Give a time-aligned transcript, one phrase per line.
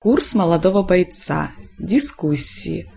[0.00, 1.50] Курс молодого бойца.
[1.76, 2.88] Дискуссии.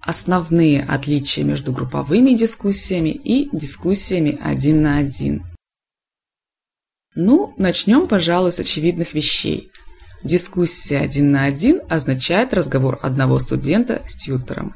[0.00, 5.44] Основные отличия между групповыми дискуссиями и дискуссиями один на один.
[7.14, 9.70] Ну, начнем, пожалуй, с очевидных вещей.
[10.22, 14.74] Дискуссия один на один означает разговор одного студента с тьютором,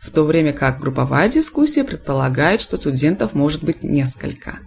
[0.00, 4.60] в то время как групповая дискуссия предполагает, что студентов может быть несколько.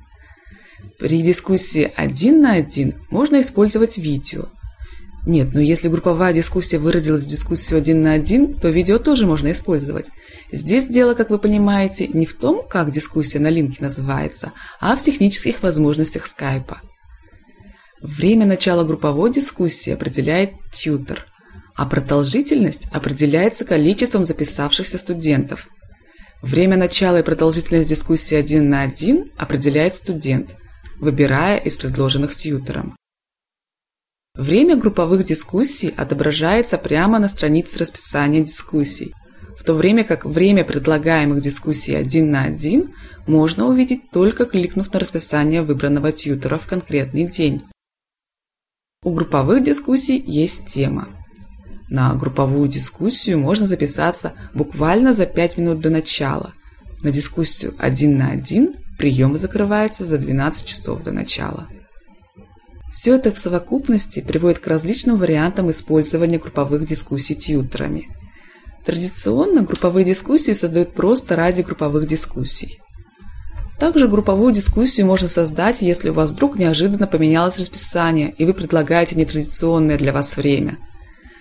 [1.00, 4.50] При дискуссии один на один можно использовать видео.
[5.26, 9.52] Нет, но если групповая дискуссия выродилась в дискуссию один на один, то видео тоже можно
[9.52, 10.08] использовать.
[10.52, 15.02] Здесь дело, как вы понимаете, не в том, как дискуссия на линке называется, а в
[15.04, 16.82] технических возможностях скайпа.
[18.02, 21.28] Время начала групповой дискуссии определяет тьютер,
[21.76, 25.68] а продолжительность определяется количеством записавшихся студентов.
[26.42, 30.56] Время начала и продолжительность дискуссии один на один определяет студент,
[30.98, 32.96] выбирая из предложенных тьютером.
[34.40, 39.14] Время групповых дискуссий отображается прямо на странице расписания дискуссий,
[39.58, 42.94] в то время как время предлагаемых дискуссий один на один
[43.28, 47.62] можно увидеть только кликнув на расписание выбранного тьютера в конкретный день.
[49.04, 51.10] У групповых дискуссий есть тема.
[51.90, 56.54] На групповую дискуссию можно записаться буквально за 5 минут до начала.
[57.04, 61.68] На дискуссию один на один прием закрывается за 12 часов до начала.
[62.92, 68.08] Все это в совокупности приводит к различным вариантам использования групповых дискуссий тьютерами.
[68.86, 72.80] Традиционно групповые дискуссии создают просто ради групповых дискуссий.
[73.80, 79.16] Также групповую дискуссию можно создать, если у вас вдруг неожиданно поменялось расписание, и вы предлагаете
[79.16, 80.78] нетрадиционное для вас время.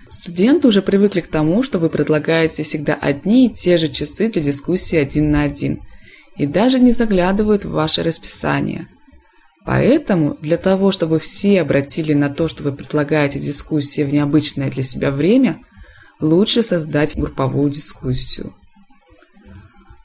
[0.08, 4.42] Студенты уже привыкли к тому, что вы предлагаете всегда одни и те же часы для
[4.42, 5.80] дискуссии один на один,
[6.36, 8.86] и даже не заглядывают в ваше расписание.
[9.69, 14.83] Поэтому для того, чтобы все обратили на то, что вы предлагаете дискуссии в необычное для
[14.83, 15.58] себя время,
[16.22, 18.55] лучше создать групповую дискуссию.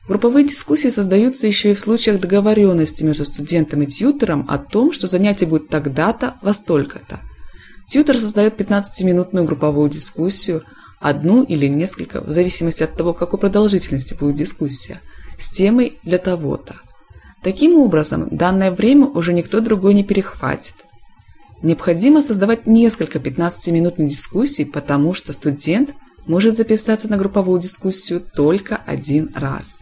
[0.05, 5.07] Групповые дискуссии создаются еще и в случаях договоренности между студентом и тьютором о том, что
[5.07, 7.21] занятие будет тогда-то, во столько-то.
[7.87, 10.63] Тьютор создает 15-минутную групповую дискуссию,
[10.99, 14.99] одну или несколько, в зависимости от того, какой продолжительности будет дискуссия,
[15.39, 16.75] с темой для того-то.
[17.43, 20.75] Таким образом, данное время уже никто другой не перехватит.
[21.61, 25.93] Необходимо создавать несколько 15-минутных дискуссий, потому что студент
[26.25, 29.79] может записаться на групповую дискуссию только один раз.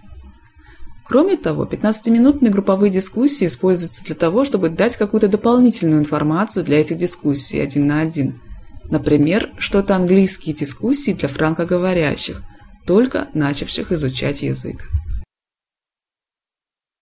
[1.05, 6.97] Кроме того, 15-минутные групповые дискуссии используются для того, чтобы дать какую-то дополнительную информацию для этих
[6.97, 8.39] дискуссий один на один.
[8.85, 12.41] Например, что-то английские дискуссии для франкоговорящих,
[12.88, 14.89] только начавших изучать язык.